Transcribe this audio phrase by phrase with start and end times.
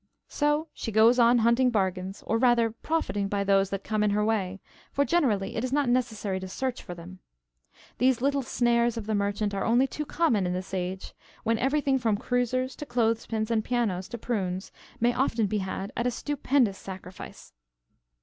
[0.29, 4.25] So she goes on hunting bargains, or rather profiting by those that come in her
[4.25, 4.59] way,
[4.91, 7.19] for generally it is not necessary to search for them.
[7.99, 11.99] These little snares of the merchant are only too common in this age, when everything
[11.99, 16.09] from cruisers to clothes pins and pianos to prunes may often be had at a
[16.09, 17.53] stupendous sacrifice.